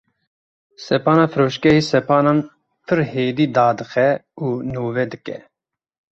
[0.85, 2.37] Sepana firoşgehê sepanan
[2.85, 4.09] pir hêdî dadixe
[4.45, 5.37] û nûve dike.